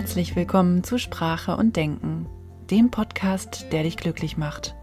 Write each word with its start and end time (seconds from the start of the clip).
Herzlich 0.00 0.34
willkommen 0.34 0.82
zu 0.82 0.96
Sprache 0.96 1.58
und 1.58 1.76
Denken, 1.76 2.26
dem 2.70 2.90
Podcast, 2.90 3.66
der 3.70 3.82
dich 3.82 3.98
glücklich 3.98 4.38
macht. 4.38 4.74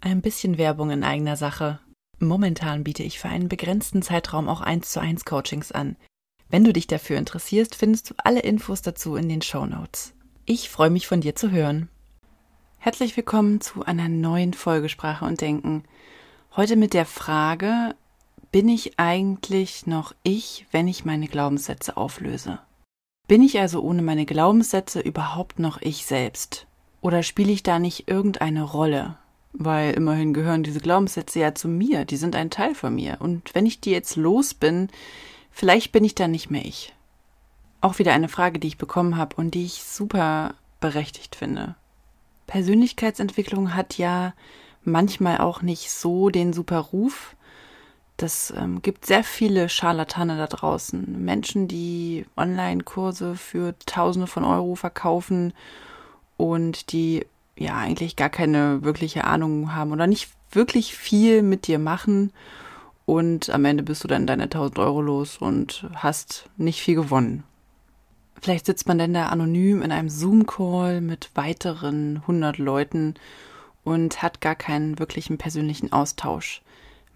Ein 0.00 0.22
bisschen 0.22 0.56
Werbung 0.56 0.90
in 0.90 1.04
eigener 1.04 1.36
Sache. 1.36 1.78
Momentan 2.18 2.82
biete 2.82 3.02
ich 3.02 3.18
für 3.18 3.28
einen 3.28 3.50
begrenzten 3.50 4.00
Zeitraum 4.00 4.48
auch 4.48 4.62
1 4.62 4.90
zu 4.90 5.00
1 5.00 5.26
Coachings 5.26 5.70
an. 5.70 5.96
Wenn 6.48 6.64
du 6.64 6.72
dich 6.72 6.86
dafür 6.86 7.18
interessierst, 7.18 7.74
findest 7.74 8.08
du 8.08 8.14
alle 8.16 8.40
Infos 8.40 8.80
dazu 8.80 9.16
in 9.16 9.28
den 9.28 9.42
Show 9.42 9.66
Notes. 9.66 10.14
Ich 10.46 10.70
freue 10.70 10.88
mich 10.88 11.06
von 11.06 11.20
dir 11.20 11.36
zu 11.36 11.50
hören. 11.50 11.90
Herzlich 12.78 13.18
willkommen 13.18 13.60
zu 13.60 13.84
einer 13.84 14.08
neuen 14.08 14.54
Folge 14.54 14.88
Sprache 14.88 15.26
und 15.26 15.42
Denken. 15.42 15.84
Heute 16.56 16.76
mit 16.76 16.94
der 16.94 17.04
Frage, 17.04 17.94
bin 18.52 18.68
ich 18.68 18.98
eigentlich 18.98 19.86
noch 19.86 20.14
ich, 20.22 20.66
wenn 20.72 20.88
ich 20.88 21.04
meine 21.04 21.28
Glaubenssätze 21.28 21.96
auflöse? 21.96 22.58
Bin 23.28 23.42
ich 23.42 23.60
also 23.60 23.80
ohne 23.80 24.02
meine 24.02 24.26
Glaubenssätze 24.26 25.00
überhaupt 25.00 25.58
noch 25.58 25.80
ich 25.80 26.04
selbst? 26.04 26.66
Oder 27.00 27.22
spiele 27.22 27.52
ich 27.52 27.62
da 27.62 27.78
nicht 27.78 28.08
irgendeine 28.08 28.64
Rolle? 28.64 29.16
Weil 29.52 29.94
immerhin 29.94 30.34
gehören 30.34 30.62
diese 30.62 30.80
Glaubenssätze 30.80 31.40
ja 31.40 31.54
zu 31.54 31.68
mir, 31.68 32.04
die 32.04 32.16
sind 32.16 32.34
ein 32.34 32.50
Teil 32.50 32.74
von 32.74 32.94
mir. 32.94 33.18
Und 33.20 33.54
wenn 33.54 33.66
ich 33.66 33.80
die 33.80 33.90
jetzt 33.90 34.16
los 34.16 34.54
bin, 34.54 34.88
vielleicht 35.50 35.92
bin 35.92 36.04
ich 36.04 36.14
dann 36.14 36.32
nicht 36.32 36.50
mehr 36.50 36.64
ich. 36.64 36.92
Auch 37.80 37.98
wieder 37.98 38.12
eine 38.12 38.28
Frage, 38.28 38.58
die 38.58 38.68
ich 38.68 38.78
bekommen 38.78 39.16
habe 39.16 39.36
und 39.36 39.54
die 39.54 39.64
ich 39.64 39.84
super 39.84 40.54
berechtigt 40.80 41.36
finde. 41.36 41.76
Persönlichkeitsentwicklung 42.46 43.74
hat 43.74 43.96
ja 43.96 44.34
manchmal 44.82 45.38
auch 45.38 45.62
nicht 45.62 45.90
so 45.90 46.30
den 46.30 46.52
super 46.52 46.78
Ruf, 46.78 47.36
das 48.22 48.52
ähm, 48.56 48.82
gibt 48.82 49.06
sehr 49.06 49.24
viele 49.24 49.68
Scharlatane 49.68 50.36
da 50.36 50.46
draußen. 50.46 51.24
Menschen, 51.24 51.68
die 51.68 52.26
Online-Kurse 52.36 53.34
für 53.34 53.74
Tausende 53.86 54.26
von 54.26 54.44
Euro 54.44 54.74
verkaufen 54.74 55.54
und 56.36 56.92
die 56.92 57.26
ja 57.56 57.76
eigentlich 57.76 58.16
gar 58.16 58.28
keine 58.28 58.82
wirkliche 58.84 59.24
Ahnung 59.24 59.74
haben 59.74 59.92
oder 59.92 60.06
nicht 60.06 60.30
wirklich 60.52 60.96
viel 60.96 61.42
mit 61.42 61.66
dir 61.66 61.78
machen. 61.78 62.32
Und 63.06 63.50
am 63.50 63.64
Ende 63.64 63.82
bist 63.82 64.04
du 64.04 64.08
dann 64.08 64.26
deine 64.26 64.44
1000 64.44 64.78
Euro 64.78 65.00
los 65.00 65.38
und 65.38 65.88
hast 65.94 66.48
nicht 66.56 66.80
viel 66.80 66.94
gewonnen. 66.94 67.44
Vielleicht 68.40 68.66
sitzt 68.66 68.86
man 68.86 68.98
denn 68.98 69.14
da 69.14 69.26
anonym 69.28 69.82
in 69.82 69.92
einem 69.92 70.08
Zoom-Call 70.08 71.00
mit 71.00 71.30
weiteren 71.34 72.18
100 72.18 72.58
Leuten 72.58 73.14
und 73.82 74.22
hat 74.22 74.40
gar 74.40 74.54
keinen 74.54 74.98
wirklichen 74.98 75.38
persönlichen 75.38 75.92
Austausch 75.92 76.62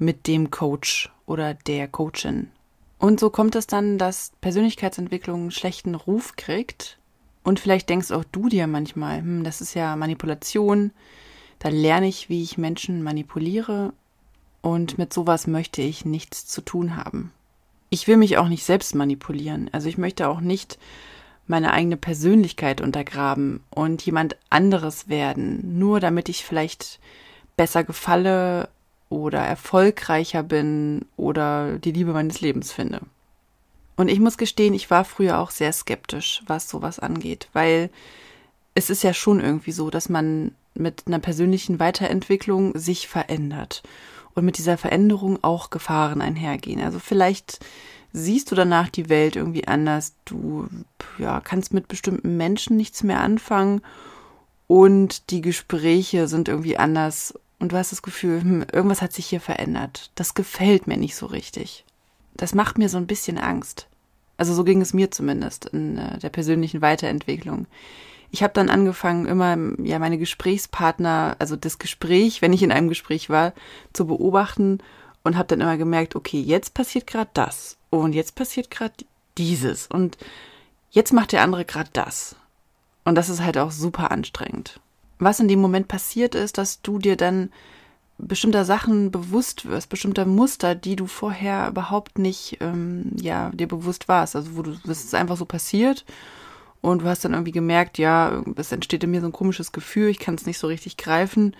mit 0.04 0.26
dem 0.26 0.50
Coach 0.50 1.10
oder 1.26 1.54
der 1.54 1.88
Coachin. 1.88 2.50
Und 2.98 3.20
so 3.20 3.30
kommt 3.30 3.54
es 3.54 3.66
dann, 3.66 3.98
dass 3.98 4.32
Persönlichkeitsentwicklung 4.40 5.42
einen 5.42 5.50
schlechten 5.50 5.94
Ruf 5.94 6.36
kriegt. 6.36 6.98
Und 7.42 7.60
vielleicht 7.60 7.88
denkst 7.88 8.10
auch 8.10 8.24
du 8.24 8.48
dir 8.48 8.66
manchmal, 8.66 9.18
hm, 9.18 9.44
das 9.44 9.60
ist 9.60 9.74
ja 9.74 9.96
Manipulation. 9.96 10.90
Da 11.58 11.68
lerne 11.68 12.08
ich, 12.08 12.28
wie 12.28 12.42
ich 12.42 12.58
Menschen 12.58 13.02
manipuliere. 13.02 13.92
Und 14.62 14.96
mit 14.96 15.12
sowas 15.12 15.46
möchte 15.46 15.82
ich 15.82 16.04
nichts 16.04 16.46
zu 16.46 16.62
tun 16.62 16.96
haben. 16.96 17.32
Ich 17.90 18.08
will 18.08 18.16
mich 18.16 18.38
auch 18.38 18.48
nicht 18.48 18.64
selbst 18.64 18.94
manipulieren. 18.94 19.68
Also 19.72 19.88
ich 19.88 19.98
möchte 19.98 20.28
auch 20.28 20.40
nicht 20.40 20.78
meine 21.46 21.72
eigene 21.72 21.98
Persönlichkeit 21.98 22.80
untergraben 22.80 23.60
und 23.70 24.00
jemand 24.06 24.36
anderes 24.48 25.08
werden, 25.08 25.78
nur 25.78 26.00
damit 26.00 26.30
ich 26.30 26.44
vielleicht 26.44 27.00
besser 27.56 27.84
gefalle 27.84 28.70
oder 29.08 29.40
erfolgreicher 29.40 30.42
bin 30.42 31.06
oder 31.16 31.78
die 31.78 31.92
Liebe 31.92 32.12
meines 32.12 32.40
Lebens 32.40 32.72
finde. 32.72 33.00
Und 33.96 34.08
ich 34.08 34.18
muss 34.18 34.38
gestehen, 34.38 34.74
ich 34.74 34.90
war 34.90 35.04
früher 35.04 35.38
auch 35.38 35.50
sehr 35.50 35.72
skeptisch, 35.72 36.42
was 36.46 36.68
sowas 36.68 36.98
angeht, 36.98 37.48
weil 37.52 37.90
es 38.74 38.90
ist 38.90 39.04
ja 39.04 39.14
schon 39.14 39.40
irgendwie 39.40 39.72
so, 39.72 39.90
dass 39.90 40.08
man 40.08 40.52
mit 40.74 41.04
einer 41.06 41.20
persönlichen 41.20 41.78
Weiterentwicklung 41.78 42.76
sich 42.76 43.06
verändert 43.06 43.82
und 44.34 44.44
mit 44.44 44.58
dieser 44.58 44.76
Veränderung 44.76 45.38
auch 45.42 45.70
Gefahren 45.70 46.20
einhergehen. 46.20 46.80
Also 46.80 46.98
vielleicht 46.98 47.64
siehst 48.12 48.50
du 48.50 48.56
danach 48.56 48.88
die 48.88 49.08
Welt 49.08 49.36
irgendwie 49.36 49.68
anders, 49.68 50.14
du 50.24 50.68
ja, 51.18 51.40
kannst 51.40 51.72
mit 51.72 51.86
bestimmten 51.86 52.36
Menschen 52.36 52.76
nichts 52.76 53.04
mehr 53.04 53.20
anfangen 53.20 53.80
und 54.66 55.30
die 55.30 55.40
Gespräche 55.40 56.26
sind 56.26 56.48
irgendwie 56.48 56.76
anders 56.76 57.34
und 57.64 57.72
du 57.72 57.78
hast 57.78 57.92
das 57.92 58.02
Gefühl, 58.02 58.42
hm, 58.42 58.66
irgendwas 58.72 59.00
hat 59.00 59.14
sich 59.14 59.24
hier 59.24 59.40
verändert. 59.40 60.10
Das 60.16 60.34
gefällt 60.34 60.86
mir 60.86 60.98
nicht 60.98 61.16
so 61.16 61.24
richtig. 61.24 61.86
Das 62.34 62.54
macht 62.54 62.76
mir 62.76 62.90
so 62.90 62.98
ein 62.98 63.06
bisschen 63.06 63.38
Angst. 63.38 63.88
Also 64.36 64.52
so 64.52 64.64
ging 64.64 64.82
es 64.82 64.92
mir 64.92 65.10
zumindest 65.10 65.64
in 65.64 65.96
äh, 65.96 66.18
der 66.18 66.28
persönlichen 66.28 66.82
Weiterentwicklung. 66.82 67.64
Ich 68.30 68.42
habe 68.42 68.52
dann 68.52 68.68
angefangen, 68.68 69.24
immer 69.24 69.56
ja 69.82 69.98
meine 69.98 70.18
Gesprächspartner, 70.18 71.36
also 71.38 71.56
das 71.56 71.78
Gespräch, 71.78 72.42
wenn 72.42 72.52
ich 72.52 72.62
in 72.62 72.70
einem 72.70 72.90
Gespräch 72.90 73.30
war, 73.30 73.54
zu 73.94 74.06
beobachten 74.06 74.80
und 75.22 75.38
habe 75.38 75.48
dann 75.48 75.62
immer 75.62 75.78
gemerkt, 75.78 76.16
okay, 76.16 76.42
jetzt 76.42 76.74
passiert 76.74 77.06
gerade 77.06 77.30
das 77.32 77.78
und 77.88 78.12
jetzt 78.12 78.34
passiert 78.34 78.70
gerade 78.70 78.92
dieses 79.38 79.86
und 79.86 80.18
jetzt 80.90 81.14
macht 81.14 81.32
der 81.32 81.40
andere 81.40 81.64
gerade 81.64 81.88
das. 81.94 82.36
Und 83.06 83.14
das 83.14 83.30
ist 83.30 83.40
halt 83.40 83.56
auch 83.56 83.70
super 83.70 84.10
anstrengend 84.10 84.80
was 85.18 85.40
in 85.40 85.48
dem 85.48 85.60
Moment 85.60 85.88
passiert 85.88 86.34
ist, 86.34 86.58
dass 86.58 86.82
du 86.82 86.98
dir 86.98 87.16
dann 87.16 87.50
bestimmter 88.18 88.64
Sachen 88.64 89.10
bewusst 89.10 89.66
wirst, 89.66 89.88
bestimmter 89.88 90.24
Muster, 90.24 90.74
die 90.74 90.96
du 90.96 91.06
vorher 91.06 91.68
überhaupt 91.68 92.18
nicht 92.18 92.58
ähm, 92.60 93.12
ja 93.20 93.50
dir 93.50 93.66
bewusst 93.66 94.08
warst. 94.08 94.36
Also 94.36 94.56
wo 94.56 94.62
du 94.62 94.76
das 94.84 95.04
ist 95.04 95.14
einfach 95.14 95.36
so 95.36 95.44
passiert 95.44 96.04
und 96.80 97.02
du 97.02 97.06
hast 97.06 97.24
dann 97.24 97.32
irgendwie 97.32 97.52
gemerkt, 97.52 97.98
ja, 97.98 98.42
es 98.56 98.72
entsteht 98.72 99.02
in 99.04 99.10
mir 99.10 99.20
so 99.20 99.26
ein 99.26 99.32
komisches 99.32 99.72
Gefühl, 99.72 100.08
ich 100.08 100.18
kann 100.18 100.34
es 100.34 100.46
nicht 100.46 100.58
so 100.58 100.66
richtig 100.66 100.96
greifen 100.96 101.56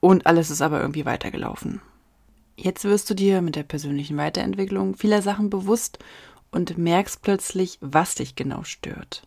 und 0.00 0.26
alles 0.26 0.50
ist 0.50 0.62
aber 0.62 0.80
irgendwie 0.80 1.04
weitergelaufen. 1.04 1.80
Jetzt 2.56 2.84
wirst 2.84 3.08
du 3.10 3.14
dir 3.14 3.40
mit 3.42 3.56
der 3.56 3.62
persönlichen 3.62 4.16
Weiterentwicklung 4.16 4.94
vieler 4.94 5.22
Sachen 5.22 5.50
bewusst 5.50 5.98
und 6.50 6.78
merkst 6.78 7.22
plötzlich, 7.22 7.78
was 7.80 8.14
dich 8.14 8.36
genau 8.36 8.64
stört. 8.64 9.22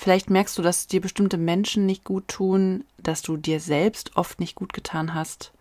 Vielleicht 0.00 0.30
merkst 0.30 0.56
du, 0.56 0.62
dass 0.62 0.86
dir 0.86 1.00
bestimmte 1.00 1.36
Menschen 1.36 1.84
nicht 1.84 2.04
gut 2.04 2.28
tun, 2.28 2.84
dass 3.02 3.20
du 3.20 3.36
dir 3.36 3.58
selbst 3.58 4.16
oft 4.16 4.38
nicht 4.38 4.54
gut 4.54 4.72
getan 4.72 5.12
hast. 5.12 5.52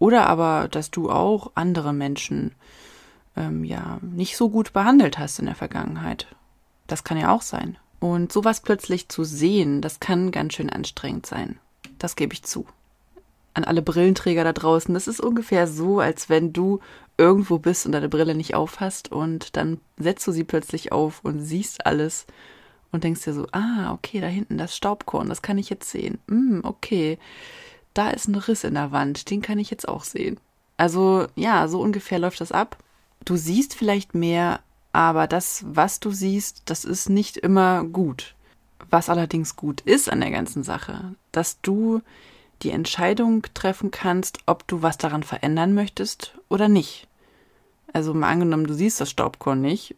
Oder 0.00 0.26
aber, 0.26 0.66
dass 0.68 0.90
du 0.90 1.08
auch 1.08 1.52
andere 1.54 1.92
Menschen 1.92 2.56
ähm, 3.36 3.62
ja 3.62 4.00
nicht 4.02 4.36
so 4.36 4.48
gut 4.48 4.72
behandelt 4.72 5.20
hast 5.20 5.38
in 5.38 5.46
der 5.46 5.54
Vergangenheit. 5.54 6.26
Das 6.88 7.04
kann 7.04 7.16
ja 7.16 7.32
auch 7.32 7.42
sein. 7.42 7.78
Und 8.00 8.32
sowas 8.32 8.60
plötzlich 8.60 9.08
zu 9.08 9.22
sehen, 9.22 9.82
das 9.82 10.00
kann 10.00 10.32
ganz 10.32 10.54
schön 10.54 10.68
anstrengend 10.68 11.26
sein. 11.26 11.60
Das 11.96 12.16
gebe 12.16 12.34
ich 12.34 12.42
zu. 12.42 12.66
An 13.54 13.62
alle 13.62 13.82
Brillenträger 13.82 14.42
da 14.42 14.52
draußen, 14.52 14.92
das 14.94 15.06
ist 15.06 15.20
ungefähr 15.20 15.68
so, 15.68 16.00
als 16.00 16.28
wenn 16.28 16.52
du 16.52 16.80
irgendwo 17.16 17.58
bist 17.60 17.86
und 17.86 17.92
deine 17.92 18.08
Brille 18.08 18.34
nicht 18.34 18.56
aufhast 18.56 19.12
und 19.12 19.56
dann 19.56 19.80
setzt 19.96 20.26
du 20.26 20.32
sie 20.32 20.44
plötzlich 20.44 20.90
auf 20.90 21.20
und 21.22 21.40
siehst 21.40 21.86
alles 21.86 22.26
und 22.92 23.04
denkst 23.04 23.24
dir 23.24 23.34
so, 23.34 23.46
ah, 23.52 23.92
okay, 23.92 24.20
da 24.20 24.26
hinten 24.26 24.58
das 24.58 24.76
Staubkorn, 24.76 25.28
das 25.28 25.42
kann 25.42 25.58
ich 25.58 25.70
jetzt 25.70 25.90
sehen. 25.90 26.18
Mm, 26.26 26.60
okay, 26.62 27.18
da 27.94 28.10
ist 28.10 28.28
ein 28.28 28.34
Riss 28.34 28.64
in 28.64 28.74
der 28.74 28.92
Wand, 28.92 29.30
den 29.30 29.42
kann 29.42 29.58
ich 29.58 29.70
jetzt 29.70 29.88
auch 29.88 30.04
sehen. 30.04 30.38
Also 30.76 31.26
ja, 31.36 31.68
so 31.68 31.80
ungefähr 31.80 32.18
läuft 32.18 32.40
das 32.40 32.52
ab. 32.52 32.78
Du 33.24 33.36
siehst 33.36 33.74
vielleicht 33.74 34.14
mehr, 34.14 34.60
aber 34.92 35.26
das, 35.26 35.64
was 35.66 36.00
du 36.00 36.10
siehst, 36.10 36.62
das 36.64 36.84
ist 36.84 37.08
nicht 37.08 37.36
immer 37.36 37.84
gut. 37.84 38.34
Was 38.88 39.08
allerdings 39.08 39.56
gut 39.56 39.82
ist 39.82 40.10
an 40.10 40.20
der 40.20 40.30
ganzen 40.30 40.62
Sache, 40.62 41.14
dass 41.32 41.60
du 41.60 42.00
die 42.62 42.70
Entscheidung 42.70 43.44
treffen 43.54 43.90
kannst, 43.90 44.38
ob 44.46 44.66
du 44.66 44.82
was 44.82 44.98
daran 44.98 45.22
verändern 45.22 45.74
möchtest 45.74 46.34
oder 46.48 46.68
nicht. 46.68 47.06
Also 47.92 48.14
mal 48.14 48.30
angenommen, 48.30 48.66
du 48.66 48.74
siehst 48.74 49.00
das 49.00 49.10
Staubkorn 49.10 49.60
nicht, 49.60 49.94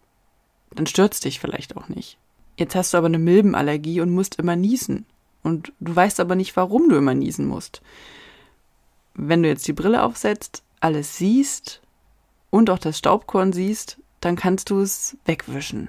dann 0.75 0.87
stürzt 0.87 1.25
dich 1.25 1.41
vielleicht 1.41 1.77
auch 1.77 1.89
nicht. 1.89 2.19
Jetzt 2.57 2.75
hast 2.75 2.93
du 2.93 2.99
aber 2.99 3.07
eine 3.07 3.19
Milbenallergie 3.19 4.01
und 4.01 4.11
musst 4.11 4.37
immer 4.37 4.57
niesen. 4.57 5.07
Und 5.43 5.73
du 5.81 5.95
weißt 5.95 6.21
aber 6.21 6.35
nicht, 6.35 6.57
warum 6.57 6.89
du 6.89 6.97
immer 6.97 7.15
niesen 7.15 7.47
musst. 7.47 7.83
Wenn 9.15 9.43
du 9.43 9.49
jetzt 9.49 9.67
die 9.67 9.73
Brille 9.73 10.03
aufsetzt, 10.03 10.63
alles 10.81 11.17
siehst 11.17 11.81
und 12.51 12.71
auch 12.71 12.79
das 12.79 12.99
Staubkorn 12.99 13.53
siehst, 13.53 13.99
dann 14.21 14.37
kannst 14.37 14.71
du 14.71 14.81
es 14.81 15.17
wegwischen. 15.25 15.89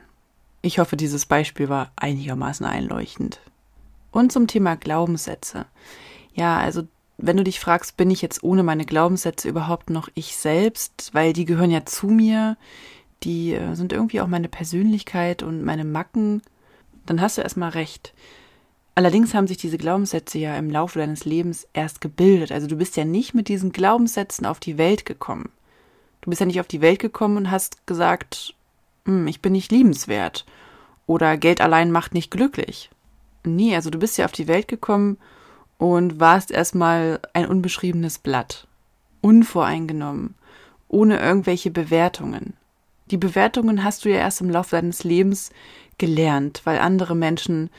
Ich 0.62 0.80
hoffe, 0.80 0.98
dieses 0.98 1.26
Beispiel 1.26 1.70
war 1.70 1.92
einigermaßen 1.96 2.66
einleuchtend. 2.66 3.40
Und 4.12 4.32
zum 4.32 4.48
Thema 4.48 4.76
Glaubenssätze. 4.76 5.66
Ja, 6.34 6.58
also 6.58 6.84
wenn 7.18 7.38
du 7.38 7.44
dich 7.44 7.60
fragst, 7.60 7.98
bin 7.98 8.10
ich 8.10 8.22
jetzt 8.22 8.44
ohne 8.44 8.64
meine 8.64 8.86
Glaubenssätze 8.86 9.50
überhaupt 9.50 9.90
noch 9.90 10.10
ich 10.16 10.36
selbst, 10.36 11.12
weil 11.14 11.34
die 11.34 11.46
gehören 11.46 11.72
ja 11.72 11.86
zu 11.86 12.08
mir, 12.08 12.58
die 13.24 13.54
äh, 13.54 13.76
sind 13.76 13.94
irgendwie 13.94 14.22
auch 14.22 14.28
meine 14.28 14.50
Persönlichkeit 14.50 15.44
und 15.44 15.64
meine 15.64 15.86
Macken, 15.86 16.42
dann 17.06 17.22
hast 17.22 17.38
du 17.38 17.42
erstmal 17.42 17.70
recht. 17.72 18.14
Allerdings 18.96 19.34
haben 19.34 19.48
sich 19.48 19.58
diese 19.58 19.78
Glaubenssätze 19.78 20.38
ja 20.38 20.56
im 20.56 20.70
Laufe 20.70 21.00
deines 21.00 21.26
Lebens 21.26 21.68
erst 21.74 22.00
gebildet. 22.00 22.52
Also 22.52 22.68
du 22.68 22.78
bist 22.78 22.96
ja 22.96 23.06
nicht 23.06 23.34
mit 23.34 23.48
diesen 23.48 23.72
Glaubenssätzen 23.72 24.46
auf 24.46 24.60
die 24.60 24.78
Welt 24.78 25.06
gekommen. 25.06 25.50
Du 26.22 26.30
bist 26.30 26.40
ja 26.40 26.46
nicht 26.46 26.60
auf 26.60 26.68
die 26.68 26.82
Welt 26.82 27.00
gekommen 27.00 27.38
und 27.38 27.52
hast 27.52 27.86
gesagt, 27.88 28.54
hm, 29.06 29.28
ich 29.28 29.42
bin 29.42 29.54
nicht 29.54 29.72
liebenswert 29.72 30.46
oder 31.08 31.38
Geld 31.38 31.60
allein 31.60 31.92
macht 31.92 32.14
nicht 32.14 32.32
glücklich. 32.32 32.90
Nee, 33.44 33.76
also 33.76 33.90
du 33.90 34.00
bist 34.00 34.18
ja 34.18 34.26
auf 34.26 34.32
die 34.32 34.48
Welt 34.48 34.68
gekommen 34.68 35.18
und 35.78 36.20
warst 36.20 36.52
erstmal 36.52 37.20
ein 37.34 37.48
unbeschriebenes 37.48 38.20
Blatt, 38.20 38.68
unvoreingenommen, 39.22 40.36
ohne 40.88 41.20
irgendwelche 41.20 41.72
Bewertungen. 41.72 42.54
Die 43.12 43.18
Bewertungen 43.18 43.84
hast 43.84 44.06
du 44.06 44.10
ja 44.10 44.18
erst 44.18 44.40
im 44.40 44.50
Laufe 44.50 44.78
deines 44.78 45.04
Lebens 45.04 45.52
gelernt, 45.98 46.62
weil 46.66 46.80
andere 46.80 47.16
Menschen 47.16 47.70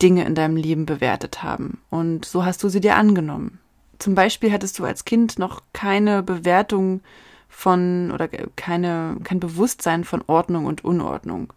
Dinge 0.00 0.24
in 0.24 0.34
deinem 0.34 0.56
Leben 0.56 0.86
bewertet 0.86 1.42
haben. 1.42 1.80
Und 1.90 2.24
so 2.24 2.44
hast 2.44 2.62
du 2.62 2.68
sie 2.68 2.80
dir 2.80 2.96
angenommen. 2.96 3.58
Zum 3.98 4.14
Beispiel 4.14 4.50
hattest 4.50 4.78
du 4.78 4.84
als 4.84 5.04
Kind 5.04 5.38
noch 5.38 5.62
keine 5.72 6.22
Bewertung 6.22 7.00
von 7.48 8.10
oder 8.12 8.28
keine, 8.28 9.16
kein 9.24 9.40
Bewusstsein 9.40 10.04
von 10.04 10.24
Ordnung 10.26 10.64
und 10.64 10.84
Unordnung. 10.84 11.52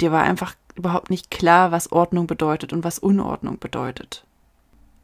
Dir 0.00 0.10
war 0.10 0.22
einfach 0.22 0.54
überhaupt 0.74 1.10
nicht 1.10 1.30
klar, 1.30 1.70
was 1.70 1.92
Ordnung 1.92 2.26
bedeutet 2.26 2.72
und 2.72 2.82
was 2.82 2.98
Unordnung 2.98 3.58
bedeutet. 3.58 4.24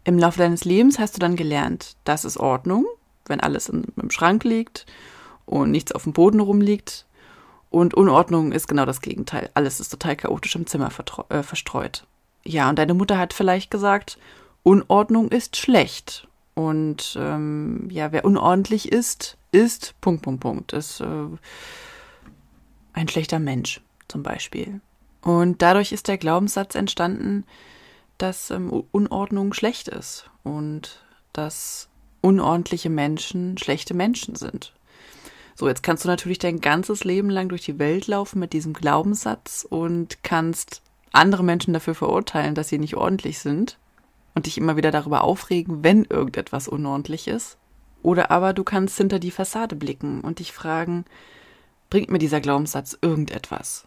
Im 0.04 0.18
Laufe 0.18 0.38
deines 0.38 0.64
Lebens 0.64 0.98
hast 0.98 1.16
du 1.16 1.20
dann 1.20 1.36
gelernt, 1.36 1.96
das 2.04 2.24
ist 2.24 2.38
Ordnung, 2.38 2.86
wenn 3.26 3.40
alles 3.40 3.68
im, 3.68 3.84
im 4.00 4.10
Schrank 4.10 4.44
liegt 4.44 4.86
und 5.44 5.70
nichts 5.70 5.92
auf 5.92 6.04
dem 6.04 6.12
Boden 6.12 6.40
rumliegt. 6.40 7.06
Und 7.70 7.94
Unordnung 7.94 8.52
ist 8.52 8.68
genau 8.68 8.86
das 8.86 9.00
Gegenteil. 9.00 9.50
Alles 9.54 9.80
ist 9.80 9.90
total 9.90 10.16
chaotisch 10.16 10.54
im 10.56 10.66
Zimmer 10.66 10.90
äh, 11.28 11.42
verstreut. 11.42 12.06
Ja, 12.44 12.68
und 12.68 12.78
deine 12.78 12.94
Mutter 12.94 13.18
hat 13.18 13.32
vielleicht 13.32 13.70
gesagt, 13.70 14.18
Unordnung 14.62 15.28
ist 15.30 15.56
schlecht. 15.56 16.28
Und 16.54 17.18
ähm, 17.20 17.88
ja, 17.90 18.12
wer 18.12 18.24
unordentlich 18.24 18.90
ist, 18.90 19.36
ist 19.52 19.94
Punkt, 20.00 20.22
Punkt, 20.22 20.40
Punkt. 20.40 20.72
Ist 20.72 21.00
äh, 21.00 21.26
ein 22.92 23.08
schlechter 23.08 23.38
Mensch 23.38 23.80
zum 24.08 24.22
Beispiel. 24.22 24.80
Und 25.22 25.60
dadurch 25.60 25.92
ist 25.92 26.08
der 26.08 26.18
Glaubenssatz 26.18 26.74
entstanden, 26.76 27.44
dass 28.16 28.50
ähm, 28.50 28.70
Unordnung 28.92 29.52
schlecht 29.52 29.88
ist 29.88 30.30
und 30.44 31.04
dass 31.32 31.88
unordentliche 32.22 32.90
Menschen 32.90 33.58
schlechte 33.58 33.92
Menschen 33.92 34.36
sind. 34.36 34.72
So, 35.58 35.66
jetzt 35.68 35.82
kannst 35.82 36.04
du 36.04 36.08
natürlich 36.08 36.38
dein 36.38 36.60
ganzes 36.60 37.04
Leben 37.04 37.30
lang 37.30 37.48
durch 37.48 37.64
die 37.64 37.78
Welt 37.78 38.06
laufen 38.08 38.38
mit 38.38 38.52
diesem 38.52 38.74
Glaubenssatz 38.74 39.66
und 39.68 40.22
kannst 40.22 40.82
andere 41.12 41.42
Menschen 41.42 41.72
dafür 41.72 41.94
verurteilen, 41.94 42.54
dass 42.54 42.68
sie 42.68 42.78
nicht 42.78 42.94
ordentlich 42.94 43.38
sind 43.38 43.78
und 44.34 44.44
dich 44.44 44.58
immer 44.58 44.76
wieder 44.76 44.90
darüber 44.90 45.24
aufregen, 45.24 45.82
wenn 45.82 46.04
irgendetwas 46.04 46.68
unordentlich 46.68 47.26
ist. 47.26 47.56
Oder 48.02 48.30
aber 48.30 48.52
du 48.52 48.64
kannst 48.64 48.98
hinter 48.98 49.18
die 49.18 49.30
Fassade 49.30 49.76
blicken 49.76 50.20
und 50.20 50.40
dich 50.40 50.52
fragen, 50.52 51.06
bringt 51.88 52.10
mir 52.10 52.18
dieser 52.18 52.42
Glaubenssatz 52.42 52.98
irgendetwas? 53.00 53.86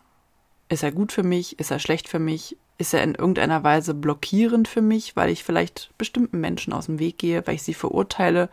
Ist 0.70 0.82
er 0.82 0.92
gut 0.92 1.12
für 1.12 1.24
mich? 1.24 1.60
Ist 1.60 1.70
er 1.70 1.78
schlecht 1.78 2.10
für 2.10 2.20
mich? 2.20 2.58
Ist 2.80 2.96
er 2.96 3.04
in 3.04 3.14
irgendeiner 3.14 3.64
Weise 3.64 3.94
blockierend 3.94 4.68
für 4.68 4.82
mich, 4.82 5.16
weil 5.16 5.30
ich 5.30 5.44
vielleicht 5.44 5.92
bestimmten 6.00 6.40
Menschen 6.40 6.74
aus 6.74 6.88
dem 6.88 6.98
Weg 6.98 7.20
gehe, 7.20 7.46
weil 7.46 7.56
ich 7.56 7.64
sie 7.64 7.76
verurteile, 7.76 8.50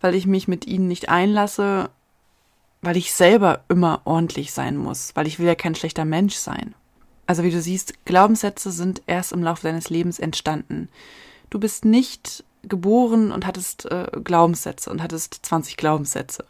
weil 0.00 0.14
ich 0.14 0.26
mich 0.26 0.46
mit 0.46 0.66
ihnen 0.66 0.86
nicht 0.86 1.08
einlasse, 1.08 1.90
weil 2.82 2.96
ich 2.96 3.12
selber 3.12 3.64
immer 3.68 4.02
ordentlich 4.04 4.52
sein 4.52 4.76
muss, 4.76 5.12
weil 5.14 5.26
ich 5.26 5.38
will 5.38 5.46
ja 5.46 5.54
kein 5.54 5.74
schlechter 5.74 6.04
Mensch 6.04 6.34
sein. 6.34 6.74
Also 7.26 7.44
wie 7.44 7.50
du 7.50 7.62
siehst, 7.62 8.04
Glaubenssätze 8.04 8.72
sind 8.72 9.02
erst 9.06 9.32
im 9.32 9.42
Laufe 9.42 9.62
deines 9.62 9.88
Lebens 9.88 10.18
entstanden. 10.18 10.88
Du 11.48 11.60
bist 11.60 11.84
nicht 11.84 12.44
geboren 12.64 13.32
und 13.32 13.46
hattest 13.46 13.90
äh, 13.90 14.08
Glaubenssätze 14.22 14.90
und 14.90 15.02
hattest 15.02 15.38
20 15.46 15.76
Glaubenssätze. 15.76 16.44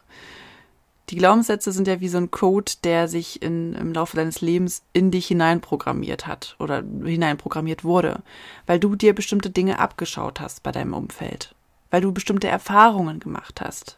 Die 1.09 1.17
Glaubenssätze 1.17 1.71
sind 1.71 1.87
ja 1.87 1.99
wie 1.99 2.07
so 2.07 2.17
ein 2.17 2.31
Code, 2.31 2.71
der 2.83 3.07
sich 3.07 3.41
in, 3.41 3.73
im 3.73 3.93
Laufe 3.93 4.15
deines 4.15 4.41
Lebens 4.41 4.83
in 4.93 5.11
dich 5.11 5.27
hineinprogrammiert 5.27 6.25
hat 6.25 6.55
oder 6.59 6.83
hineinprogrammiert 7.03 7.83
wurde, 7.83 8.23
weil 8.65 8.79
du 8.79 8.95
dir 8.95 9.13
bestimmte 9.13 9.49
Dinge 9.49 9.79
abgeschaut 9.79 10.39
hast 10.39 10.63
bei 10.63 10.71
deinem 10.71 10.93
Umfeld, 10.93 11.53
weil 11.91 12.01
du 12.01 12.11
bestimmte 12.13 12.47
Erfahrungen 12.47 13.19
gemacht 13.19 13.61
hast. 13.61 13.97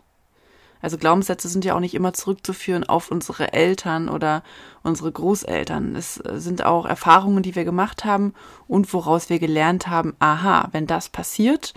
Also 0.86 1.00
Glaubenssätze 1.00 1.48
sind 1.48 1.66
ja 1.66 1.74
auch 1.74 1.80
nicht 1.80 1.96
immer 1.96 2.14
zurückzuführen 2.14 2.84
auf 2.84 3.10
unsere 3.10 3.54
Eltern 3.54 4.08
oder 4.08 4.44
unsere 4.84 5.12
Großeltern. 5.12 5.96
Es 5.96 6.14
sind 6.14 6.64
auch 6.64 6.86
Erfahrungen, 6.86 7.42
die 7.42 7.56
wir 7.56 7.66
gemacht 7.66 8.06
haben 8.06 8.36
und 8.68 8.94
woraus 8.94 9.32
wir 9.32 9.40
gelernt 9.40 9.88
haben, 9.88 10.16
aha, 10.20 10.70
wenn 10.74 10.86
das 10.86 11.10
passiert, 11.10 11.74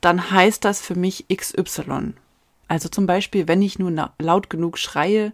dann 0.00 0.32
heißt 0.32 0.64
das 0.64 0.80
für 0.80 0.96
mich 0.96 1.26
XY. 1.32 2.14
Also 2.66 2.88
zum 2.88 3.06
Beispiel, 3.06 3.46
wenn 3.46 3.62
ich 3.62 3.78
nur 3.78 4.10
laut 4.18 4.50
genug 4.50 4.76
schreie, 4.76 5.32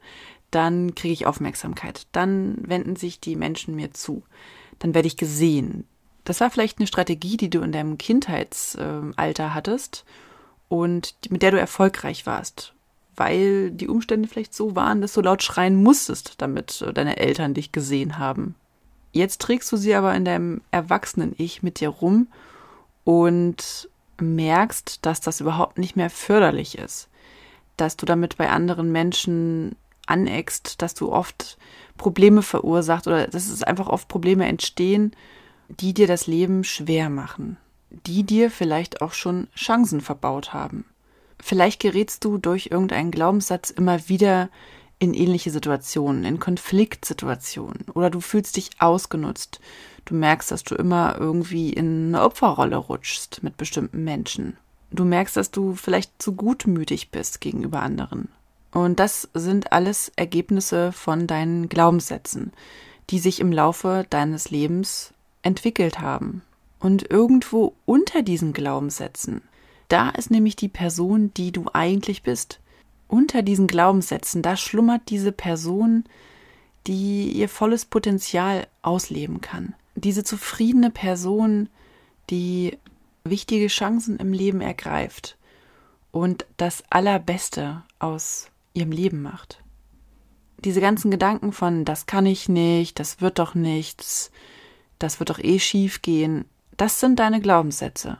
dann 0.50 0.94
kriege 0.94 1.14
ich 1.14 1.24
Aufmerksamkeit. 1.24 2.06
Dann 2.12 2.58
wenden 2.60 2.94
sich 2.94 3.20
die 3.20 3.36
Menschen 3.36 3.74
mir 3.74 3.94
zu. 3.94 4.22
Dann 4.80 4.92
werde 4.92 5.08
ich 5.08 5.16
gesehen. 5.16 5.86
Das 6.24 6.42
war 6.42 6.50
vielleicht 6.50 6.78
eine 6.78 6.88
Strategie, 6.88 7.38
die 7.38 7.48
du 7.48 7.62
in 7.62 7.72
deinem 7.72 7.96
Kindheitsalter 7.96 9.54
hattest 9.54 10.04
und 10.68 11.14
mit 11.30 11.40
der 11.40 11.52
du 11.52 11.58
erfolgreich 11.58 12.26
warst, 12.26 12.74
weil 13.16 13.70
die 13.70 13.88
Umstände 13.88 14.28
vielleicht 14.28 14.54
so 14.54 14.76
waren, 14.76 15.00
dass 15.00 15.12
du 15.12 15.20
laut 15.20 15.42
schreien 15.42 15.82
musstest, 15.82 16.34
damit 16.38 16.82
äh, 16.82 16.92
deine 16.92 17.16
Eltern 17.16 17.54
dich 17.54 17.72
gesehen 17.72 18.18
haben. 18.18 18.54
Jetzt 19.12 19.40
trägst 19.40 19.70
du 19.70 19.76
sie 19.76 19.94
aber 19.94 20.14
in 20.14 20.24
deinem 20.24 20.60
erwachsenen 20.70 21.34
Ich 21.38 21.62
mit 21.62 21.80
dir 21.80 21.88
rum 21.88 22.26
und 23.04 23.88
merkst, 24.20 25.04
dass 25.06 25.20
das 25.20 25.40
überhaupt 25.40 25.78
nicht 25.78 25.96
mehr 25.96 26.10
förderlich 26.10 26.78
ist 26.78 27.08
dass 27.76 27.96
du 27.96 28.06
damit 28.06 28.36
bei 28.36 28.50
anderen 28.50 28.92
Menschen 28.92 29.76
aneckst, 30.06 30.82
dass 30.82 30.94
du 30.94 31.12
oft 31.12 31.58
Probleme 31.96 32.42
verursacht 32.42 33.06
oder 33.06 33.26
dass 33.26 33.48
es 33.48 33.62
einfach 33.62 33.88
oft 33.88 34.08
Probleme 34.08 34.46
entstehen, 34.46 35.14
die 35.68 35.94
dir 35.94 36.06
das 36.06 36.26
Leben 36.26 36.64
schwer 36.64 37.08
machen, 37.08 37.56
die 37.90 38.22
dir 38.22 38.50
vielleicht 38.50 39.00
auch 39.00 39.12
schon 39.12 39.48
Chancen 39.56 40.00
verbaut 40.00 40.52
haben. 40.52 40.84
Vielleicht 41.40 41.80
gerätst 41.80 42.24
du 42.24 42.38
durch 42.38 42.68
irgendeinen 42.70 43.10
Glaubenssatz 43.10 43.70
immer 43.70 44.08
wieder 44.08 44.50
in 44.98 45.14
ähnliche 45.14 45.50
Situationen, 45.50 46.24
in 46.24 46.38
Konfliktsituationen 46.38 47.86
oder 47.94 48.10
du 48.10 48.20
fühlst 48.20 48.56
dich 48.56 48.70
ausgenutzt. 48.78 49.60
Du 50.04 50.14
merkst, 50.14 50.50
dass 50.50 50.64
du 50.64 50.74
immer 50.74 51.16
irgendwie 51.18 51.72
in 51.72 52.14
eine 52.14 52.24
Opferrolle 52.24 52.76
rutschst 52.76 53.42
mit 53.42 53.56
bestimmten 53.56 54.04
Menschen. 54.04 54.56
Du 54.90 55.04
merkst, 55.04 55.36
dass 55.36 55.50
du 55.50 55.74
vielleicht 55.74 56.22
zu 56.22 56.34
gutmütig 56.34 57.10
bist 57.10 57.40
gegenüber 57.40 57.82
anderen. 57.82 58.28
Und 58.70 59.00
das 59.00 59.28
sind 59.34 59.72
alles 59.72 60.12
Ergebnisse 60.16 60.92
von 60.92 61.26
deinen 61.26 61.68
Glaubenssätzen, 61.68 62.52
die 63.10 63.18
sich 63.18 63.40
im 63.40 63.52
Laufe 63.52 64.04
deines 64.10 64.50
Lebens 64.50 65.12
entwickelt 65.42 66.00
haben. 66.00 66.42
Und 66.80 67.10
irgendwo 67.10 67.74
unter 67.86 68.22
diesen 68.22 68.52
Glaubenssätzen, 68.52 69.42
da 69.94 70.10
ist 70.10 70.28
nämlich 70.28 70.56
die 70.56 70.68
Person, 70.68 71.32
die 71.34 71.52
du 71.52 71.66
eigentlich 71.72 72.24
bist. 72.24 72.58
Unter 73.06 73.42
diesen 73.42 73.68
Glaubenssätzen, 73.68 74.42
da 74.42 74.56
schlummert 74.56 75.02
diese 75.08 75.30
Person, 75.30 76.02
die 76.88 77.30
ihr 77.30 77.48
volles 77.48 77.84
Potenzial 77.84 78.66
ausleben 78.82 79.40
kann. 79.40 79.72
Diese 79.94 80.24
zufriedene 80.24 80.90
Person, 80.90 81.68
die 82.28 82.76
wichtige 83.22 83.68
Chancen 83.68 84.16
im 84.16 84.32
Leben 84.32 84.60
ergreift 84.60 85.38
und 86.10 86.44
das 86.56 86.82
Allerbeste 86.90 87.84
aus 88.00 88.48
ihrem 88.72 88.90
Leben 88.90 89.22
macht. 89.22 89.62
Diese 90.58 90.80
ganzen 90.80 91.12
Gedanken 91.12 91.52
von, 91.52 91.84
das 91.84 92.06
kann 92.06 92.26
ich 92.26 92.48
nicht, 92.48 92.98
das 92.98 93.20
wird 93.20 93.38
doch 93.38 93.54
nichts, 93.54 94.32
das 94.98 95.20
wird 95.20 95.30
doch 95.30 95.38
eh 95.38 95.60
schief 95.60 96.02
gehen, 96.02 96.46
das 96.76 96.98
sind 96.98 97.20
deine 97.20 97.40
Glaubenssätze. 97.40 98.18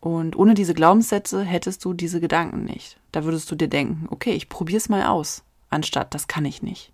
Und 0.00 0.36
ohne 0.36 0.54
diese 0.54 0.74
Glaubenssätze 0.74 1.42
hättest 1.42 1.84
du 1.84 1.92
diese 1.92 2.20
Gedanken 2.20 2.64
nicht. 2.64 2.98
Da 3.12 3.24
würdest 3.24 3.50
du 3.50 3.56
dir 3.56 3.68
denken, 3.68 4.06
okay, 4.10 4.32
ich 4.32 4.48
probier's 4.48 4.88
mal 4.88 5.06
aus, 5.06 5.42
anstatt 5.70 6.14
das 6.14 6.28
kann 6.28 6.44
ich 6.44 6.62
nicht. 6.62 6.92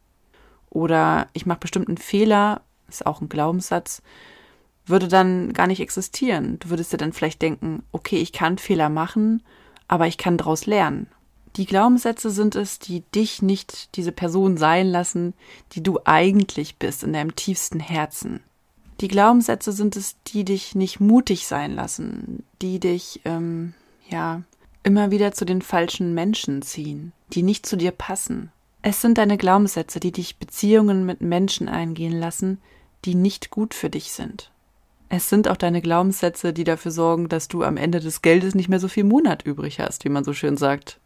Oder 0.70 1.28
ich 1.32 1.46
mache 1.46 1.60
bestimmten 1.60 1.98
Fehler, 1.98 2.62
ist 2.88 3.06
auch 3.06 3.20
ein 3.20 3.28
Glaubenssatz, 3.28 4.02
würde 4.86 5.08
dann 5.08 5.52
gar 5.52 5.66
nicht 5.66 5.80
existieren. 5.80 6.58
Du 6.60 6.70
würdest 6.70 6.92
dir 6.92 6.96
dann 6.96 7.12
vielleicht 7.12 7.42
denken, 7.42 7.82
okay, 7.92 8.16
ich 8.16 8.32
kann 8.32 8.58
Fehler 8.58 8.88
machen, 8.88 9.42
aber 9.88 10.06
ich 10.06 10.18
kann 10.18 10.36
daraus 10.36 10.66
lernen. 10.66 11.08
Die 11.56 11.66
Glaubenssätze 11.66 12.30
sind 12.30 12.56
es, 12.56 12.80
die 12.80 13.02
dich 13.14 13.40
nicht 13.40 13.96
diese 13.96 14.12
Person 14.12 14.56
sein 14.56 14.88
lassen, 14.88 15.34
die 15.72 15.82
du 15.82 16.00
eigentlich 16.04 16.76
bist 16.76 17.04
in 17.04 17.12
deinem 17.12 17.36
tiefsten 17.36 17.78
Herzen. 17.78 18.40
Die 19.00 19.08
Glaubenssätze 19.08 19.72
sind 19.72 19.96
es, 19.96 20.16
die 20.26 20.44
dich 20.44 20.74
nicht 20.74 21.00
mutig 21.00 21.46
sein 21.46 21.74
lassen, 21.74 22.44
die 22.62 22.78
dich, 22.78 23.20
ähm, 23.24 23.74
ja, 24.08 24.42
immer 24.82 25.10
wieder 25.10 25.32
zu 25.32 25.44
den 25.44 25.62
falschen 25.62 26.14
Menschen 26.14 26.62
ziehen, 26.62 27.12
die 27.32 27.42
nicht 27.42 27.66
zu 27.66 27.76
dir 27.76 27.90
passen. 27.90 28.52
Es 28.82 29.00
sind 29.00 29.18
deine 29.18 29.38
Glaubenssätze, 29.38 29.98
die 29.98 30.12
dich 30.12 30.36
Beziehungen 30.36 31.06
mit 31.06 31.22
Menschen 31.22 31.68
eingehen 31.68 32.12
lassen, 32.12 32.58
die 33.04 33.14
nicht 33.14 33.50
gut 33.50 33.74
für 33.74 33.90
dich 33.90 34.12
sind. 34.12 34.50
Es 35.08 35.28
sind 35.28 35.48
auch 35.48 35.56
deine 35.56 35.80
Glaubenssätze, 35.80 36.52
die 36.52 36.64
dafür 36.64 36.90
sorgen, 36.90 37.28
dass 37.28 37.48
du 37.48 37.62
am 37.62 37.76
Ende 37.76 38.00
des 38.00 38.22
Geldes 38.22 38.54
nicht 38.54 38.68
mehr 38.68 38.80
so 38.80 38.88
viel 38.88 39.04
Monat 39.04 39.42
übrig 39.42 39.80
hast, 39.80 40.04
wie 40.04 40.08
man 40.08 40.24
so 40.24 40.32
schön 40.32 40.56
sagt. 40.56 41.00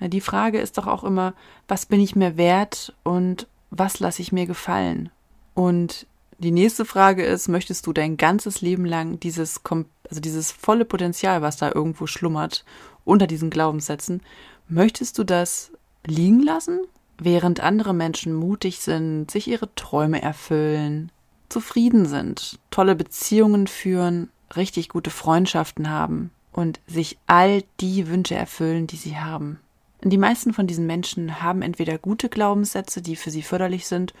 Die 0.00 0.20
Frage 0.20 0.60
ist 0.60 0.78
doch 0.78 0.86
auch 0.86 1.04
immer, 1.04 1.34
was 1.68 1.86
bin 1.86 2.00
ich 2.00 2.16
mir 2.16 2.36
wert 2.36 2.94
und 3.04 3.48
was 3.70 4.00
lasse 4.00 4.22
ich 4.22 4.32
mir 4.32 4.46
gefallen? 4.46 5.10
Und 5.54 6.06
die 6.44 6.52
nächste 6.52 6.84
Frage 6.84 7.24
ist, 7.24 7.48
möchtest 7.48 7.86
du 7.86 7.92
dein 7.92 8.16
ganzes 8.16 8.60
Leben 8.60 8.84
lang 8.84 9.18
dieses, 9.18 9.60
also 10.08 10.20
dieses 10.20 10.52
volle 10.52 10.84
Potenzial, 10.84 11.42
was 11.42 11.56
da 11.56 11.72
irgendwo 11.72 12.06
schlummert, 12.06 12.64
unter 13.04 13.26
diesen 13.26 13.50
Glaubenssätzen, 13.50 14.22
möchtest 14.68 15.18
du 15.18 15.24
das 15.24 15.72
liegen 16.06 16.42
lassen, 16.42 16.80
während 17.18 17.60
andere 17.60 17.94
Menschen 17.94 18.34
mutig 18.34 18.80
sind, 18.80 19.30
sich 19.30 19.48
ihre 19.48 19.74
Träume 19.74 20.22
erfüllen, 20.22 21.10
zufrieden 21.48 22.06
sind, 22.06 22.58
tolle 22.70 22.94
Beziehungen 22.94 23.66
führen, 23.66 24.30
richtig 24.56 24.88
gute 24.88 25.10
Freundschaften 25.10 25.90
haben 25.90 26.30
und 26.52 26.80
sich 26.86 27.18
all 27.26 27.62
die 27.80 28.08
Wünsche 28.08 28.34
erfüllen, 28.34 28.86
die 28.86 28.96
sie 28.96 29.18
haben? 29.18 29.58
Die 30.02 30.18
meisten 30.18 30.52
von 30.52 30.66
diesen 30.66 30.86
Menschen 30.86 31.40
haben 31.42 31.62
entweder 31.62 31.96
gute 31.96 32.28
Glaubenssätze, 32.28 33.00
die 33.00 33.16
für 33.16 33.30
sie 33.30 33.42
förderlich 33.42 33.86
sind, 33.86 34.12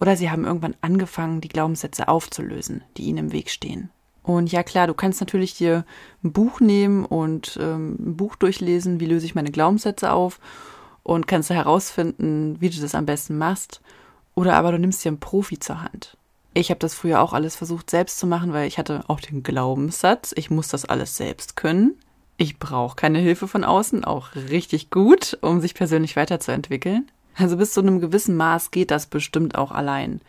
oder 0.00 0.16
sie 0.16 0.30
haben 0.30 0.44
irgendwann 0.44 0.76
angefangen, 0.80 1.40
die 1.40 1.48
Glaubenssätze 1.48 2.08
aufzulösen, 2.08 2.82
die 2.96 3.04
ihnen 3.04 3.18
im 3.18 3.32
Weg 3.32 3.50
stehen. 3.50 3.90
Und 4.22 4.50
ja 4.52 4.62
klar, 4.62 4.86
du 4.86 4.94
kannst 4.94 5.20
natürlich 5.20 5.54
dir 5.54 5.84
ein 6.22 6.32
Buch 6.32 6.60
nehmen 6.60 7.04
und 7.04 7.58
ähm, 7.60 7.96
ein 7.98 8.16
Buch 8.16 8.36
durchlesen, 8.36 9.00
wie 9.00 9.06
löse 9.06 9.26
ich 9.26 9.34
meine 9.34 9.50
Glaubenssätze 9.50 10.12
auf 10.12 10.40
und 11.02 11.26
kannst 11.26 11.50
herausfinden, 11.50 12.56
wie 12.60 12.70
du 12.70 12.80
das 12.80 12.94
am 12.94 13.06
besten 13.06 13.38
machst. 13.38 13.80
Oder 14.34 14.54
aber 14.54 14.72
du 14.72 14.78
nimmst 14.78 15.04
dir 15.04 15.08
einen 15.08 15.20
Profi 15.20 15.58
zur 15.58 15.82
Hand. 15.82 16.16
Ich 16.52 16.70
habe 16.70 16.78
das 16.78 16.94
früher 16.94 17.20
auch 17.20 17.32
alles 17.32 17.56
versucht 17.56 17.90
selbst 17.90 18.18
zu 18.18 18.26
machen, 18.26 18.52
weil 18.52 18.66
ich 18.66 18.78
hatte 18.78 19.04
auch 19.08 19.20
den 19.20 19.42
Glaubenssatz, 19.42 20.32
ich 20.36 20.50
muss 20.50 20.68
das 20.68 20.84
alles 20.84 21.16
selbst 21.16 21.56
können. 21.56 21.94
Ich 22.36 22.58
brauche 22.58 22.96
keine 22.96 23.18
Hilfe 23.18 23.48
von 23.48 23.64
außen, 23.64 24.04
auch 24.04 24.34
richtig 24.34 24.90
gut, 24.90 25.38
um 25.42 25.60
sich 25.60 25.74
persönlich 25.74 26.16
weiterzuentwickeln. 26.16 27.10
Also 27.36 27.56
bis 27.56 27.72
zu 27.72 27.80
einem 27.80 28.00
gewissen 28.00 28.36
Maß 28.36 28.70
geht 28.70 28.90
das 28.90 29.06
bestimmt 29.06 29.56
auch 29.56 29.72
allein. 29.72 30.20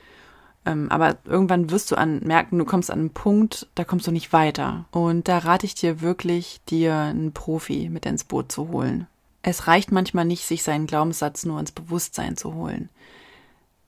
Ähm, 0.65 0.89
aber 0.91 1.17
irgendwann 1.25 1.71
wirst 1.71 1.91
du 1.91 1.95
an, 1.95 2.19
merken, 2.19 2.59
du 2.59 2.65
kommst 2.65 2.91
an 2.91 2.99
einen 2.99 3.09
Punkt, 3.09 3.67
da 3.75 3.83
kommst 3.83 4.07
du 4.07 4.11
nicht 4.11 4.31
weiter. 4.31 4.85
Und 4.91 5.27
da 5.27 5.39
rate 5.39 5.65
ich 5.65 5.75
dir 5.75 6.01
wirklich, 6.01 6.61
dir 6.69 6.95
einen 6.95 7.31
Profi 7.31 7.89
mit 7.89 8.05
ins 8.05 8.23
Boot 8.23 8.51
zu 8.51 8.69
holen. 8.69 9.07
Es 9.43 9.67
reicht 9.67 9.91
manchmal 9.91 10.25
nicht, 10.25 10.45
sich 10.45 10.61
seinen 10.61 10.85
Glaubenssatz 10.85 11.45
nur 11.45 11.59
ins 11.59 11.71
Bewusstsein 11.71 12.37
zu 12.37 12.53
holen. 12.53 12.89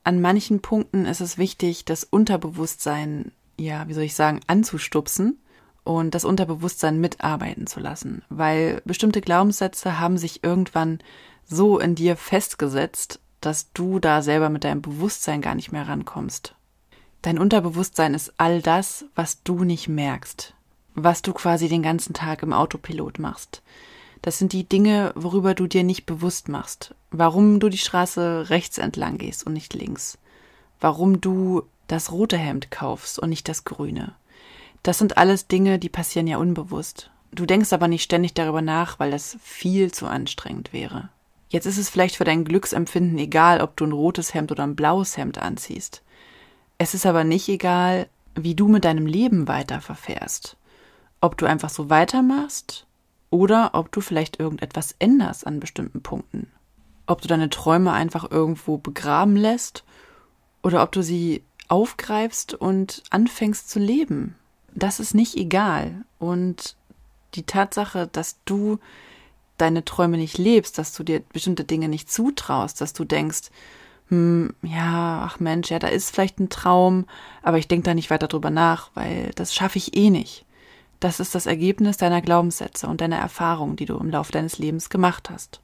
An 0.04 0.20
manchen 0.20 0.62
Punkten 0.62 1.06
ist 1.06 1.22
es 1.22 1.38
wichtig, 1.38 1.86
das 1.86 2.04
Unterbewusstsein, 2.04 3.32
ja, 3.58 3.88
wie 3.88 3.94
soll 3.94 4.04
ich 4.04 4.16
sagen, 4.16 4.42
anzustupsen 4.48 5.38
und 5.84 6.16
das 6.16 6.26
Unterbewusstsein 6.26 7.00
mitarbeiten 7.00 7.68
zu 7.68 7.80
lassen, 7.80 8.24
weil 8.30 8.82
bestimmte 8.84 9.22
Glaubenssätze 9.22 10.00
haben 10.00 10.18
sich 10.18 10.44
irgendwann 10.44 11.00
so 11.46 11.80
in 11.80 11.96
dir 11.96 12.16
festgesetzt, 12.16 13.20
dass 13.42 13.72
du 13.74 14.00
da 14.00 14.22
selber 14.22 14.50
mit 14.50 14.64
deinem 14.64 14.82
Bewusstsein 14.82 15.42
gar 15.42 15.56
nicht 15.56 15.72
mehr 15.72 15.88
rankommst. 15.88 16.56
Dein 17.22 17.40
Unterbewusstsein 17.40 18.14
ist 18.14 18.34
all 18.38 18.62
das, 18.62 19.06
was 19.16 19.44
du 19.44 19.64
nicht 19.64 19.88
merkst, 19.88 20.54
was 20.94 21.22
du 21.22 21.34
quasi 21.34 21.70
den 21.70 21.84
ganzen 21.84 22.14
Tag 22.14 22.44
im 22.44 22.54
Autopilot 22.54 23.20
machst. 23.20 23.62
Das 24.22 24.40
sind 24.40 24.54
die 24.54 24.64
Dinge, 24.64 25.12
worüber 25.16 25.54
du 25.54 25.68
dir 25.68 25.84
nicht 25.84 26.06
bewusst 26.06 26.48
machst. 26.48 26.96
Warum 27.12 27.60
du 27.60 27.70
die 27.70 27.78
Straße 27.78 28.50
rechts 28.50 28.78
entlang 28.78 29.18
gehst 29.18 29.46
und 29.46 29.54
nicht 29.54 29.74
links. 29.74 30.18
Warum 30.80 31.20
du 31.20 31.64
das 31.88 32.12
rote 32.12 32.38
Hemd 32.38 32.72
kaufst 32.72 33.20
und 33.20 33.30
nicht 33.30 33.48
das 33.50 33.66
grüne. 33.66 34.16
Das 34.82 34.98
sind 34.98 35.18
alles 35.18 35.48
Dinge, 35.48 35.80
die 35.80 35.90
passieren 35.90 36.28
ja 36.28 36.38
unbewusst. 36.38 37.10
Du 37.32 37.46
denkst 37.46 37.74
aber 37.74 37.88
nicht 37.88 38.04
ständig 38.04 38.34
darüber 38.34 38.62
nach, 38.62 39.00
weil 39.00 39.12
das 39.12 39.38
viel 39.42 39.92
zu 39.92 40.08
anstrengend 40.08 40.72
wäre. 40.72 41.10
Jetzt 41.54 41.68
ist 41.68 41.78
es 41.78 41.88
vielleicht 41.88 42.16
für 42.16 42.24
dein 42.24 42.46
Glücksempfinden 42.46 43.16
egal, 43.20 43.62
ob 43.62 43.78
du 43.78 43.86
ein 43.86 43.92
rotes 43.92 44.34
Hemd 44.34 44.52
oder 44.52 44.64
ein 44.64 44.76
blaues 44.76 45.18
Hemd 45.18 45.38
anziehst. 45.38 46.02
Es 46.80 46.96
ist 46.96 47.06
aber 47.06 47.24
nicht 47.24 47.48
egal, 47.48 48.10
wie 48.34 48.56
du 48.56 48.68
mit 48.68 48.86
deinem 48.86 49.06
Leben 49.06 49.48
weiter 49.48 49.80
verfährst. 49.80 50.58
Ob 51.22 51.38
du 51.38 51.46
einfach 51.46 51.70
so 51.70 51.92
weitermachst 51.92 52.88
oder 53.30 53.70
ob 53.74 53.92
du 53.92 54.02
vielleicht 54.02 54.40
irgendetwas 54.40 54.96
änderst 54.98 55.46
an 55.46 55.60
bestimmten 55.60 56.02
Punkten. 56.02 56.48
Ob 57.06 57.22
du 57.22 57.28
deine 57.28 57.52
Träume 57.52 57.92
einfach 57.92 58.32
irgendwo 58.32 58.80
begraben 58.80 59.36
lässt 59.36 59.84
oder 60.64 60.82
ob 60.82 60.92
du 60.92 61.04
sie 61.04 61.44
aufgreifst 61.68 62.56
und 62.56 63.04
anfängst 63.12 63.70
zu 63.70 63.78
leben. 63.78 64.34
Das 64.74 65.00
ist 65.00 65.14
nicht 65.14 65.38
egal. 65.38 66.04
Und 66.18 66.76
die 67.36 67.44
Tatsache, 67.44 68.10
dass 68.12 68.40
du 68.44 68.80
deine 69.58 69.86
Träume 69.86 70.18
nicht 70.18 70.38
lebst, 70.38 70.78
dass 70.78 70.94
du 70.94 71.04
dir 71.04 71.22
bestimmte 71.32 71.64
Dinge 71.64 71.88
nicht 71.88 72.12
zutraust, 72.12 72.82
dass 72.82 72.94
du 72.94 73.06
denkst, 73.06 73.50
hm, 74.10 74.54
ja, 74.62 75.24
ach 75.26 75.40
Mensch, 75.40 75.72
ja, 75.72 75.80
da 75.80 75.88
ist 75.88 76.12
vielleicht 76.12 76.40
ein 76.40 76.50
Traum, 76.50 77.06
aber 77.42 77.58
ich 77.58 77.68
denke 77.68 77.86
da 77.86 77.94
nicht 77.94 78.10
weiter 78.10 78.28
drüber 78.28 78.50
nach, 78.50 78.92
weil 78.94 79.32
das 79.36 79.56
schaffe 79.56 79.78
ich 79.78 79.96
eh 79.96 80.10
nicht. 80.10 80.46
Das 81.00 81.20
ist 81.20 81.36
das 81.36 81.46
Ergebnis 81.46 81.98
deiner 81.98 82.22
Glaubenssätze 82.22 82.88
und 82.88 83.02
deiner 83.02 83.18
Erfahrungen, 83.18 83.76
die 83.76 83.86
du 83.86 83.98
im 83.98 84.10
Laufe 84.10 84.32
deines 84.32 84.58
Lebens 84.58 84.90
gemacht 84.90 85.30
hast. 85.30 85.60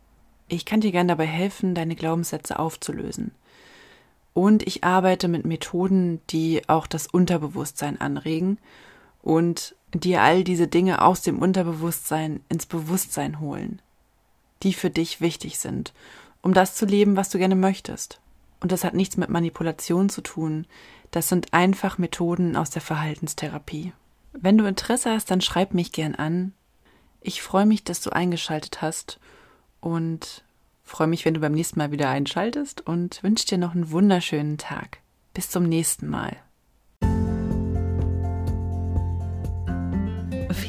Ich 0.47 0.65
kann 0.65 0.81
dir 0.81 0.91
gern 0.91 1.07
dabei 1.07 1.27
helfen, 1.27 1.75
deine 1.75 1.95
Glaubenssätze 1.95 2.59
aufzulösen. 2.59 3.31
Und 4.33 4.65
ich 4.67 4.83
arbeite 4.83 5.27
mit 5.27 5.45
Methoden, 5.45 6.21
die 6.29 6.67
auch 6.67 6.87
das 6.87 7.07
Unterbewusstsein 7.07 7.99
anregen 8.01 8.57
und 9.21 9.75
dir 9.93 10.21
all 10.21 10.43
diese 10.43 10.67
Dinge 10.67 11.01
aus 11.01 11.21
dem 11.21 11.39
Unterbewusstsein 11.39 12.41
ins 12.49 12.65
Bewusstsein 12.65 13.39
holen, 13.39 13.81
die 14.63 14.73
für 14.73 14.89
dich 14.89 15.21
wichtig 15.21 15.59
sind, 15.59 15.93
um 16.41 16.53
das 16.53 16.75
zu 16.75 16.85
leben, 16.85 17.15
was 17.15 17.29
du 17.29 17.37
gerne 17.37 17.55
möchtest. 17.55 18.19
Und 18.61 18.71
das 18.71 18.83
hat 18.83 18.93
nichts 18.93 19.17
mit 19.17 19.29
Manipulation 19.29 20.09
zu 20.09 20.21
tun, 20.21 20.67
das 21.11 21.27
sind 21.27 21.53
einfach 21.53 21.97
Methoden 21.97 22.55
aus 22.55 22.69
der 22.69 22.81
Verhaltenstherapie. 22.81 23.93
Wenn 24.33 24.57
du 24.57 24.65
Interesse 24.65 25.11
hast, 25.11 25.31
dann 25.31 25.41
schreib 25.41 25.73
mich 25.73 25.91
gern 25.91 26.15
an. 26.15 26.53
Ich 27.21 27.41
freue 27.41 27.65
mich, 27.65 27.83
dass 27.83 28.01
du 28.01 28.11
eingeschaltet 28.11 28.81
hast 28.81 29.19
und 29.81 30.43
freue 30.83 31.07
mich, 31.07 31.25
wenn 31.25 31.33
du 31.33 31.39
beim 31.39 31.53
nächsten 31.53 31.79
Mal 31.79 31.91
wieder 31.91 32.09
einschaltest 32.09 32.81
und 32.81 33.23
wünsche 33.23 33.47
dir 33.47 33.57
noch 33.57 33.73
einen 33.73 33.91
wunderschönen 33.91 34.57
Tag. 34.57 34.99
Bis 35.33 35.49
zum 35.49 35.63
nächsten 35.63 36.07
Mal. 36.07 36.37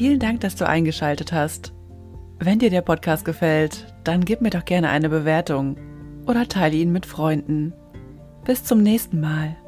Vielen 0.01 0.19
Dank, 0.19 0.41
dass 0.41 0.57
du 0.57 0.67
eingeschaltet 0.67 1.31
hast. 1.31 1.75
Wenn 2.39 2.59
dir 2.59 2.71
der 2.71 2.81
Podcast 2.81 3.27
gefällt, 3.27 3.95
dann 4.03 4.25
gib 4.25 4.41
mir 4.41 4.49
doch 4.49 4.65
gerne 4.65 4.89
eine 4.89 5.11
Bewertung 5.11 5.77
oder 6.27 6.49
teile 6.49 6.77
ihn 6.77 6.91
mit 6.91 7.05
Freunden. 7.05 7.75
Bis 8.47 8.65
zum 8.65 8.83
nächsten 8.83 9.21
Mal. 9.21 9.59